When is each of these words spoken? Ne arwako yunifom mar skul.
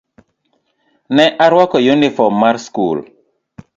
Ne 1.15 1.25
arwako 1.45 1.77
yunifom 1.87 2.33
mar 2.41 2.55
skul. 2.65 2.97